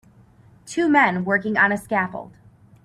[0.65, 2.33] Two men working on a scaffold.